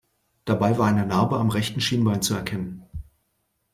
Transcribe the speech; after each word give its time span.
Dabei 0.45 0.79
war 0.79 0.87
eine 0.87 1.05
Narbe 1.05 1.37
am 1.37 1.51
rechten 1.51 1.79
Schienbein 1.79 2.23
zu 2.23 2.33
erkennen. 2.33 2.81